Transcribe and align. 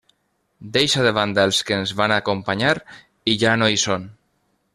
Deixa 0.77 1.03
de 1.07 1.11
banda 1.17 1.45
els 1.49 1.59
que 1.67 1.77
ens 1.81 1.93
van 1.99 2.15
acompanyar 2.15 2.73
i 3.35 3.37
ja 3.45 3.55
no 3.63 3.71
hi 3.77 3.81
són. 3.89 4.13